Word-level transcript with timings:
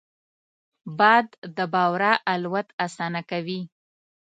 باد 0.97 1.27
د 1.57 1.57
بورا 1.73 2.13
الوت 2.33 2.67
اسانه 2.85 3.21
کوي 3.29 3.61